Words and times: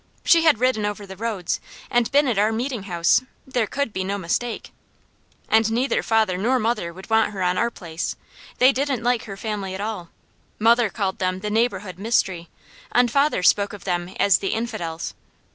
She 0.25 0.45
had 0.45 0.57
ridden 0.59 0.83
over 0.83 1.05
the 1.05 1.15
roads, 1.15 1.59
and 1.91 2.11
been 2.11 2.27
at 2.27 2.39
our 2.39 2.51
meeting 2.51 2.85
house. 2.89 3.21
There 3.45 3.67
could 3.67 3.93
be 3.93 4.03
no 4.03 4.17
mistake. 4.17 4.71
And 5.47 5.71
neither 5.71 6.01
father 6.01 6.39
nor 6.39 6.57
mother 6.57 6.91
would 6.91 7.07
want 7.11 7.33
her 7.33 7.43
on 7.43 7.55
our 7.55 7.69
place. 7.69 8.15
They 8.57 8.71
didn't 8.71 9.03
like 9.03 9.25
her 9.25 9.37
family 9.37 9.75
at 9.75 9.79
all. 9.79 10.09
Mother 10.57 10.89
called 10.89 11.19
them 11.19 11.41
the 11.41 11.51
neighbourhood 11.51 11.99
mystery, 11.99 12.49
and 12.91 13.11
father 13.11 13.43
spoke 13.43 13.73
of 13.73 13.83
them 13.83 14.09
as 14.19 14.39
the 14.39 14.53
Infidels. 14.55 15.13